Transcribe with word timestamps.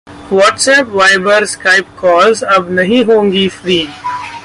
WhatsApp, 0.09 0.87
Viber, 0.87 1.45
Skype 1.45 1.87
calls 1.99 2.43
अब 2.43 2.71
नहीं 2.71 3.03
होंगी 3.05 3.47
फ्री! 3.49 3.87